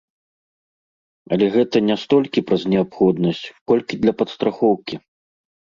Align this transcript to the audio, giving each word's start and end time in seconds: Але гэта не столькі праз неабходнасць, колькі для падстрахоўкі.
Але 1.37 1.45
гэта 1.57 1.83
не 1.89 1.95
столькі 2.05 2.45
праз 2.53 2.61
неабходнасць, 2.75 3.47
колькі 3.71 3.93
для 4.05 4.13
падстрахоўкі. 4.23 4.95